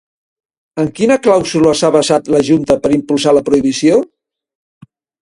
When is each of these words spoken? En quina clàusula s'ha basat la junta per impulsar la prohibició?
En 0.83 0.87
quina 0.99 1.17
clàusula 1.27 1.73
s'ha 1.81 1.91
basat 1.97 2.31
la 2.37 2.41
junta 2.49 2.79
per 2.87 2.91
impulsar 2.97 3.35
la 3.39 3.45
prohibició? 3.51 4.01